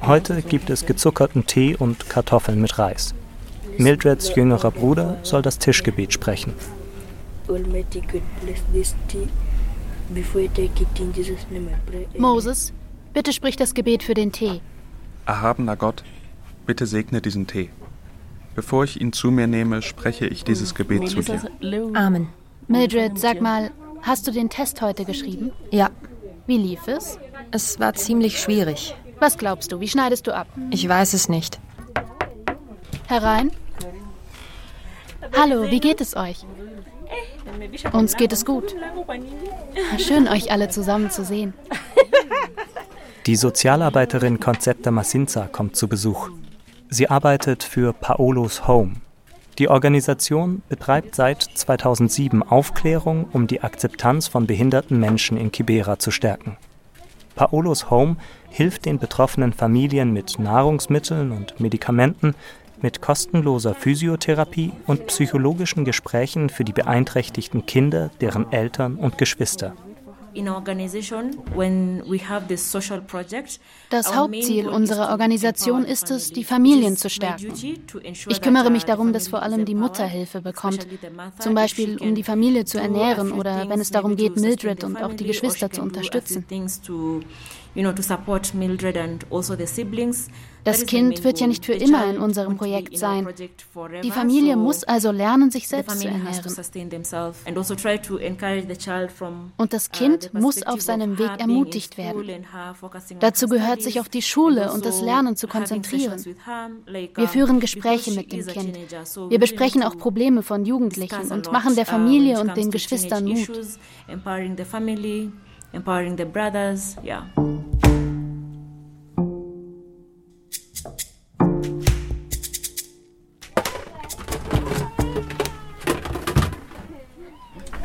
Heute 0.02 0.42
gibt 0.42 0.68
es 0.68 0.84
gezuckerten 0.84 1.46
Tee 1.46 1.76
und 1.76 2.10
Kartoffeln 2.10 2.60
mit 2.60 2.76
Reis. 2.76 3.14
Mildreds 3.76 4.34
jüngerer 4.34 4.72
Bruder 4.72 5.18
soll 5.22 5.42
das 5.42 5.60
Tischgebet 5.60 6.12
sprechen. 6.12 6.54
Moses, 12.18 12.72
bitte 13.14 13.32
sprich 13.32 13.54
das 13.54 13.74
Gebet 13.74 14.02
für 14.02 14.14
den 14.14 14.32
Tee. 14.32 14.60
Erhabener 15.24 15.76
Gott, 15.76 16.02
bitte 16.68 16.86
segne 16.86 17.22
diesen 17.22 17.46
Tee. 17.46 17.70
Bevor 18.54 18.84
ich 18.84 19.00
ihn 19.00 19.14
zu 19.14 19.30
mir 19.30 19.46
nehme, 19.46 19.80
spreche 19.80 20.26
ich 20.26 20.44
dieses 20.44 20.74
Gebet 20.74 21.08
zu 21.08 21.22
dir. 21.22 21.50
Amen. 21.94 22.28
Mildred, 22.68 23.18
sag 23.18 23.40
mal, 23.40 23.70
hast 24.02 24.26
du 24.26 24.32
den 24.32 24.50
Test 24.50 24.82
heute 24.82 25.06
geschrieben? 25.06 25.50
Ja. 25.70 25.88
Wie 26.46 26.58
lief 26.58 26.86
es? 26.86 27.18
Es 27.50 27.80
war 27.80 27.94
ziemlich 27.94 28.38
schwierig. 28.38 28.94
Was 29.18 29.38
glaubst 29.38 29.72
du? 29.72 29.80
Wie 29.80 29.88
schneidest 29.88 30.26
du 30.26 30.34
ab? 30.34 30.46
Ich 30.70 30.86
weiß 30.86 31.14
es 31.14 31.30
nicht. 31.30 31.58
Herein. 33.06 33.50
Hallo, 35.34 35.70
wie 35.70 35.80
geht 35.80 36.02
es 36.02 36.16
euch? 36.16 36.44
Uns 37.92 38.14
geht 38.16 38.32
es 38.34 38.44
gut. 38.44 38.74
Schön, 39.96 40.28
euch 40.28 40.52
alle 40.52 40.68
zusammen 40.68 41.10
zu 41.10 41.24
sehen. 41.24 41.54
Die 43.24 43.36
Sozialarbeiterin 43.36 44.38
Concepta 44.38 44.90
Masinza 44.90 45.46
kommt 45.46 45.74
zu 45.74 45.88
Besuch. 45.88 46.28
Sie 46.90 47.10
arbeitet 47.10 47.64
für 47.64 47.92
Paolos 47.92 48.66
Home. 48.66 48.92
Die 49.58 49.68
Organisation 49.68 50.62
betreibt 50.70 51.14
seit 51.14 51.42
2007 51.42 52.42
Aufklärung, 52.42 53.26
um 53.32 53.46
die 53.46 53.62
Akzeptanz 53.62 54.26
von 54.26 54.46
behinderten 54.46 54.98
Menschen 54.98 55.36
in 55.36 55.52
Kibera 55.52 55.98
zu 55.98 56.10
stärken. 56.10 56.56
Paolos 57.34 57.90
Home 57.90 58.16
hilft 58.48 58.86
den 58.86 58.98
betroffenen 58.98 59.52
Familien 59.52 60.14
mit 60.14 60.38
Nahrungsmitteln 60.38 61.30
und 61.32 61.60
Medikamenten, 61.60 62.34
mit 62.80 63.02
kostenloser 63.02 63.74
Physiotherapie 63.74 64.72
und 64.86 65.08
psychologischen 65.08 65.84
Gesprächen 65.84 66.48
für 66.48 66.64
die 66.64 66.72
beeinträchtigten 66.72 67.66
Kinder, 67.66 68.10
deren 68.22 68.50
Eltern 68.50 68.96
und 68.96 69.18
Geschwister. 69.18 69.74
Das 73.90 74.16
Hauptziel 74.16 74.68
unserer 74.68 75.10
Organisation 75.10 75.84
ist 75.84 76.10
es, 76.10 76.32
die 76.32 76.44
Familien 76.44 76.96
zu 76.96 77.10
stärken. 77.10 77.52
Ich 78.28 78.40
kümmere 78.40 78.70
mich 78.70 78.84
darum, 78.84 79.12
dass 79.12 79.28
vor 79.28 79.42
allem 79.42 79.64
die 79.64 79.74
Mutter 79.74 80.06
Hilfe 80.06 80.40
bekommt, 80.40 80.86
zum 81.38 81.54
Beispiel 81.54 81.98
um 81.98 82.14
die 82.14 82.24
Familie 82.24 82.64
zu 82.64 82.78
ernähren 82.78 83.32
oder 83.32 83.68
wenn 83.68 83.80
es 83.80 83.90
darum 83.90 84.16
geht, 84.16 84.36
Mildred 84.36 84.84
und 84.84 84.96
auch 85.02 85.14
die 85.14 85.24
Geschwister 85.24 85.70
zu 85.70 85.82
unterstützen. 85.82 86.44
Also 90.64 90.82
das 90.82 90.86
Kind 90.86 91.24
wird 91.24 91.40
ja 91.40 91.46
nicht 91.46 91.64
für 91.64 91.72
immer 91.72 92.04
in 92.10 92.18
unserem 92.18 92.56
Projekt 92.56 92.98
sein. 92.98 93.26
Die 94.02 94.10
Familie 94.10 94.56
muss 94.56 94.84
also 94.84 95.10
lernen, 95.10 95.50
sich 95.50 95.68
selbst 95.68 96.00
zu 96.00 96.08
ernähren. 96.08 96.26
Also 96.26 96.42
Und 99.56 99.72
das 99.72 99.88
uh, 99.88 99.90
Kind 99.92 100.34
muss 100.34 100.62
auf 100.62 100.82
seinem 100.82 101.18
Weg 101.18 101.30
ermutigt 101.38 101.96
werden. 101.96 102.44
Dazu 103.20 103.48
gehört, 103.48 103.82
sich 103.82 104.00
auf 104.00 104.08
die 104.08 104.22
Schule 104.22 104.72
und 104.72 104.84
das 104.84 104.96
also 104.96 105.06
Lernen 105.06 105.36
zu 105.36 105.46
konzentrieren. 105.46 106.22
Wir 107.14 107.28
führen 107.28 107.60
Gespräche 107.60 108.12
mit 108.12 108.32
dem 108.32 108.46
Kind. 108.46 108.76
Wir 109.28 109.38
besprechen 109.38 109.82
auch 109.82 109.96
Probleme 109.96 110.42
von 110.42 110.64
Jugendlichen 110.64 111.30
und 111.30 111.50
machen 111.52 111.76
der 111.76 111.86
Familie 111.86 112.40
und 112.40 112.56
den 112.56 112.70
Geschwistern 112.70 113.24
Mut 113.24 113.50
empowering 115.72 116.16
the 116.16 116.24
brothers, 116.24 116.96
yeah. 117.02 117.22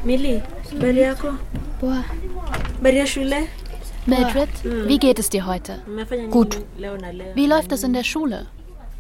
Mili, 0.06 0.42
habari 0.72 1.00
yako? 1.00 1.34
Poa. 1.80 2.04
Habari 2.78 2.98
ya 2.98 3.08
shule? 3.08 3.48
Mildred, 4.08 4.50
wie 4.88 4.98
geht 5.00 5.20
es 5.20 5.30
dir 5.30 5.46
heute? 5.46 5.80
Gut. 6.30 6.62
Wie 7.36 7.48
läuft 7.48 7.72
es 7.72 7.84
in 7.84 7.94
der 7.94 8.04
Schule? 8.04 8.48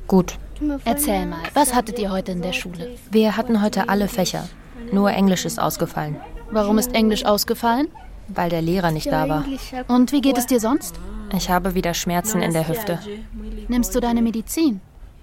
Gut. 0.07 0.37
Erzähl 0.85 1.25
mal, 1.25 1.41
was 1.53 1.73
hattet 1.73 1.99
ihr 1.99 2.09
heute 2.09 2.31
in 2.31 2.41
der 2.41 2.53
Schule? 2.53 2.95
Wir 3.11 3.35
hatten 3.35 3.61
heute 3.61 3.89
alle 3.89 4.07
Fächer. 4.07 4.47
Nur 4.93 5.11
Englisch 5.11 5.43
ist 5.43 5.59
ausgefallen. 5.59 6.15
Warum 6.51 6.77
ist 6.77 6.93
Englisch 6.95 7.25
ausgefallen? 7.25 7.87
Weil 8.27 8.49
der 8.49 8.61
Lehrer 8.61 8.91
nicht 8.91 9.11
da 9.11 9.27
war. 9.29 9.45
Und 9.87 10.11
wie 10.11 10.21
geht 10.21 10.37
es 10.37 10.45
dir 10.45 10.59
sonst? 10.59 10.99
Ich 11.35 11.49
habe 11.49 11.75
wieder 11.75 11.93
Schmerzen 11.93 12.41
in 12.41 12.53
der 12.53 12.67
Hüfte. 12.67 12.99
Nimmst 13.67 13.95
du 13.95 13.99
deine 13.99 14.21
Medizin? 14.21 14.81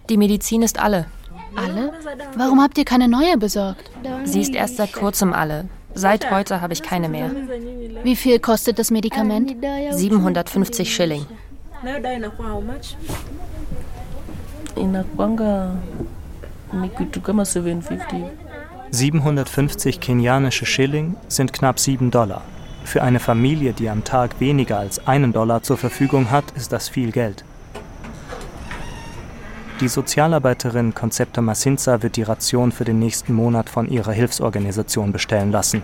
Die 0.09 0.17
Medizin 0.17 0.63
ist 0.63 0.79
alle. 0.79 1.07
Alle? 1.55 1.93
Warum 2.37 2.61
habt 2.61 2.79
ihr 2.79 2.85
keine 2.85 3.09
neue 3.09 3.37
besorgt? 3.39 3.91
Sie 4.25 4.41
ist 4.41 4.55
erst 4.55 4.77
seit 4.77 4.93
kurzem 4.93 5.33
alle. 5.33 5.69
Seit 5.95 6.31
heute 6.31 6.61
habe 6.61 6.73
ich 6.73 6.83
keine 6.83 7.09
mehr. 7.09 7.31
Wie 8.03 8.17
viel 8.17 8.39
kostet 8.39 8.79
das 8.79 8.91
Medikament? 8.91 9.57
750 9.91 10.95
Schilling. 10.95 11.27
Inakwanga 14.77 15.75
ni 16.73 16.89
kitu 16.89 17.21
kama 17.21 17.45
750. 17.45 18.25
750 18.91 20.01
kenianische 20.01 20.67
Schilling 20.67 21.17
sind 21.29 21.53
knapp 21.53 21.79
7 21.79 22.11
Dollar. 22.11 22.43
Für 22.85 23.03
eine 23.03 23.21
Familie, 23.21 23.73
die 23.73 23.89
am 23.89 24.05
Tag 24.05 24.41
weniger 24.41 24.79
als 24.79 25.07
einen 25.07 25.33
Dollar 25.33 25.63
zur 25.63 25.77
Verfügung 25.77 26.31
hat, 26.31 26.45
ist 26.53 26.73
das 26.73 26.89
viel 26.89 27.13
Geld. 27.13 27.45
Die 29.81 29.89
Sozialarbeiterin 29.89 30.95
Concepta 30.95 31.41
Masinza 31.41 32.03
wird 32.03 32.17
die 32.17 32.23
Ration 32.23 32.71
für 32.71 32.85
den 32.85 32.99
nächsten 32.99 33.33
Monat 33.33 33.71
von 33.71 33.89
ihrer 33.89 34.13
Hilfsorganisation 34.13 35.11
bestellen 35.11 35.53
lassen. 35.53 35.83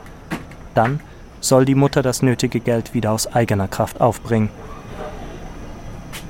Dann 0.74 1.00
soll 1.40 1.64
die 1.64 1.74
Mutter 1.74 2.02
das 2.02 2.20
nötige 2.20 2.60
Geld 2.60 2.92
wieder 2.92 3.12
aus 3.12 3.26
eigener 3.32 3.68
Kraft 3.68 4.00
aufbringen. 4.00 4.50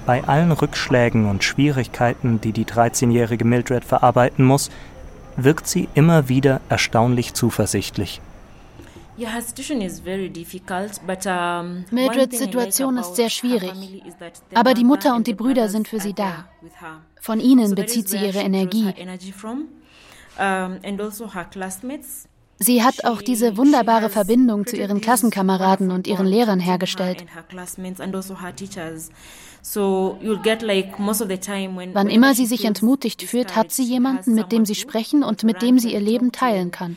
Bei 0.04 0.22
allen 0.22 0.52
Rückschlägen 0.52 1.28
und 1.28 1.42
Schwierigkeiten, 1.42 2.40
die 2.40 2.52
die 2.52 2.64
13-jährige 2.64 3.44
Mildred 3.44 3.84
verarbeiten 3.84 4.44
muss, 4.44 4.70
wirkt 5.36 5.66
sie 5.66 5.88
immer 5.94 6.28
wieder 6.28 6.60
erstaunlich 6.68 7.34
zuversichtlich. 7.34 8.20
Mildreds 11.90 12.38
Situation 12.38 12.98
ist 12.98 13.16
sehr 13.16 13.30
schwierig, 13.30 14.02
aber 14.54 14.74
die 14.74 14.84
Mutter 14.84 15.14
und 15.14 15.26
die 15.26 15.34
Brüder 15.34 15.68
sind 15.68 15.88
für 15.88 16.00
sie 16.00 16.12
da. 16.12 16.48
Von 17.20 17.40
ihnen 17.40 17.74
bezieht 17.74 18.08
sie 18.08 18.18
ihre 18.18 18.40
Energie. 18.40 18.92
Also 22.58 22.72
sie 22.72 22.82
hat 22.82 23.04
auch 23.04 23.20
diese 23.20 23.58
wunderbare 23.58 24.08
Verbindung 24.08 24.66
zu 24.66 24.76
ihren 24.76 25.02
Klassenkameraden 25.02 25.90
und 25.90 26.06
ihren 26.06 26.26
Lehrern 26.26 26.58
hergestellt. 26.58 27.26
Wann 31.92 32.08
immer 32.08 32.34
sie 32.34 32.46
sich 32.46 32.64
entmutigt 32.64 33.22
fühlt, 33.24 33.56
hat 33.56 33.72
sie 33.72 33.82
jemanden, 33.84 34.34
mit 34.34 34.52
dem 34.52 34.64
sie 34.64 34.74
sprechen 34.74 35.22
und 35.22 35.42
mit 35.44 35.60
dem 35.60 35.78
sie 35.78 35.92
ihr 35.92 36.00
Leben 36.00 36.32
teilen 36.32 36.70
kann. 36.70 36.96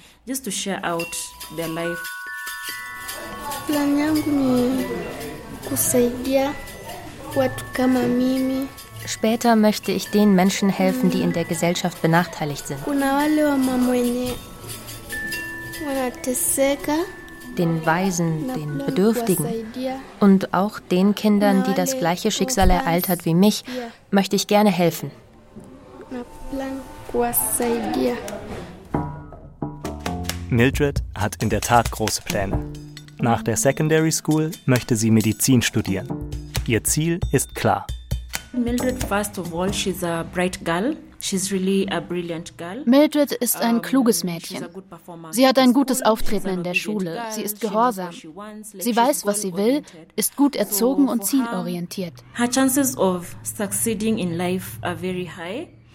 Später 9.06 9.56
möchte 9.56 9.92
ich 9.92 10.08
den 10.10 10.36
Menschen 10.36 10.70
helfen, 10.70 11.10
die 11.10 11.22
in 11.22 11.34
der 11.34 11.46
Gesellschaft 11.46 12.02
benachteiligt 12.02 12.68
sind. 12.68 12.80
Den 17.58 17.86
Waisen, 17.86 18.48
den 18.54 18.78
Bedürftigen 18.86 19.46
und 20.20 20.54
auch 20.54 20.80
den 20.80 21.16
Kindern, 21.16 21.64
die 21.68 21.74
das 21.74 21.98
gleiche 21.98 22.32
Schicksal 22.32 22.70
ereilt 22.70 23.10
hat 23.10 23.26
wie 23.26 23.34
mich, 23.34 23.64
möchte 24.12 24.36
ich 24.36 24.48
gerne 24.48 24.72
helfen. 24.72 25.12
Mildred 30.50 31.04
hat 31.16 31.44
in 31.44 31.50
der 31.50 31.62
Tat 31.62 31.92
große 31.92 32.22
Pläne. 32.24 32.66
Nach 33.20 33.44
der 33.44 33.58
Secondary 33.58 34.12
School 34.12 34.52
möchte 34.66 34.96
sie 34.96 35.12
Medizin 35.12 35.62
studieren. 35.62 36.08
Ihr 36.66 36.84
Ziel 36.84 37.20
ist 37.32 37.54
klar. 37.54 37.86
Mildred, 38.54 39.04
first 39.04 39.38
of 39.38 39.54
all, 39.54 39.72
she's 39.72 40.04
a 40.04 40.24
bright 40.34 40.64
girl. 40.64 40.96
Mildred 42.86 43.32
ist 43.32 43.62
ein 43.62 43.82
kluges 43.82 44.24
Mädchen. 44.24 44.66
Sie 45.32 45.48
hat 45.48 45.60
ein 45.60 45.74
gutes 45.74 46.02
Auftreten 46.02 46.48
in 46.48 46.64
der 46.64 46.74
Schule. 46.74 47.22
Sie 47.32 47.42
ist 47.42 47.60
gehorsam. 47.60 48.12
Sie 48.64 48.96
weiß, 48.96 49.26
was 49.26 49.42
sie 49.42 49.54
will, 49.54 49.84
ist 50.16 50.36
gut 50.36 50.56
erzogen 50.56 51.10
und 51.10 51.26
zielorientiert. 51.26 52.14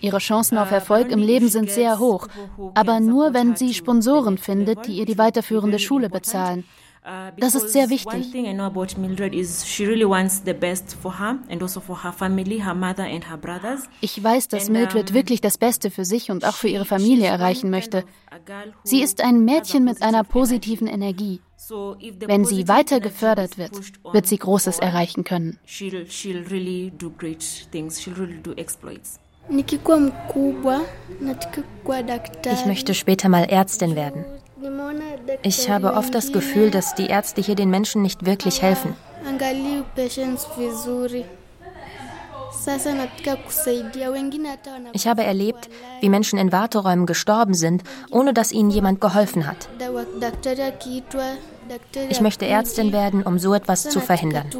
Ihre 0.00 0.18
Chancen 0.18 0.58
auf 0.58 0.70
Erfolg 0.70 1.10
im 1.10 1.20
Leben 1.20 1.48
sind 1.48 1.70
sehr 1.70 1.98
hoch, 1.98 2.28
aber 2.74 3.00
nur, 3.00 3.32
wenn 3.32 3.56
sie 3.56 3.72
Sponsoren 3.72 4.36
findet, 4.36 4.86
die 4.86 4.98
ihr 4.98 5.06
die 5.06 5.16
weiterführende 5.16 5.78
Schule 5.78 6.10
bezahlen. 6.10 6.64
Uh, 7.06 7.32
das 7.36 7.54
ist 7.54 7.70
sehr 7.70 7.90
wichtig. 7.90 8.32
Ich 14.00 14.24
weiß, 14.24 14.48
dass 14.48 14.70
Mildred 14.70 15.12
wirklich 15.12 15.42
das 15.42 15.58
Beste 15.58 15.90
für 15.90 16.06
sich 16.06 16.30
und 16.30 16.46
auch 16.46 16.54
für 16.54 16.68
ihre 16.68 16.86
Familie 16.86 17.26
erreichen 17.26 17.68
möchte. 17.68 18.04
Sie 18.84 19.02
ist 19.02 19.22
ein 19.22 19.44
Mädchen 19.44 19.84
mit 19.84 20.00
einer 20.00 20.24
positiven 20.24 20.86
Energie. 20.86 21.42
Wenn 22.20 22.46
sie 22.46 22.68
weiter 22.68 23.00
gefördert 23.00 23.58
wird, 23.58 23.72
wird 24.10 24.26
sie 24.26 24.38
Großes 24.38 24.78
erreichen 24.78 25.24
können. 25.24 25.58
Ich 25.66 25.92
möchte 32.66 32.94
später 32.94 33.28
mal 33.28 33.44
Ärztin 33.44 33.94
werden. 33.94 34.24
Ich 35.42 35.68
habe 35.70 35.94
oft 35.94 36.14
das 36.14 36.32
Gefühl, 36.32 36.70
dass 36.70 36.94
die 36.94 37.06
Ärzte 37.06 37.40
hier 37.40 37.54
den 37.54 37.70
Menschen 37.70 38.02
nicht 38.02 38.24
wirklich 38.24 38.62
helfen. 38.62 38.96
Ich 44.92 45.06
habe 45.06 45.24
erlebt, 45.24 45.68
wie 46.00 46.08
Menschen 46.08 46.38
in 46.38 46.52
Warteräumen 46.52 47.06
gestorben 47.06 47.54
sind, 47.54 47.82
ohne 48.10 48.32
dass 48.32 48.52
ihnen 48.52 48.70
jemand 48.70 49.00
geholfen 49.00 49.46
hat. 49.46 49.68
Ich 52.08 52.20
möchte 52.20 52.46
Ärztin 52.46 52.92
werden, 52.92 53.22
um 53.22 53.38
so 53.38 53.54
etwas 53.54 53.88
zu 53.88 54.00
verhindern. 54.00 54.50